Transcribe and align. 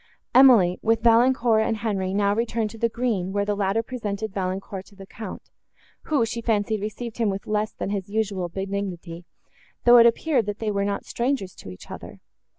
Emily, 0.33 0.79
with 0.81 1.03
Valancourt 1.03 1.61
and 1.61 1.77
Henri, 1.77 2.11
now 2.11 2.33
returned 2.33 2.71
to 2.71 2.77
the 2.79 2.89
green, 2.89 3.31
where 3.31 3.45
the 3.45 3.55
latter 3.55 3.83
presented 3.83 4.33
Valancourt 4.33 4.87
to 4.87 4.95
the 4.95 5.05
Count, 5.05 5.51
who, 6.05 6.25
she 6.25 6.41
fancied, 6.41 6.81
received 6.81 7.19
him 7.19 7.29
with 7.29 7.45
less 7.45 7.71
than 7.71 7.91
his 7.91 8.09
usual 8.09 8.49
benignity, 8.49 9.25
though 9.83 9.97
it 9.99 10.07
appeared, 10.07 10.47
that 10.47 10.57
they 10.57 10.71
were 10.71 10.85
not 10.85 11.05
strangers 11.05 11.53
to 11.53 11.69
each 11.69 11.91
other. 11.91 12.19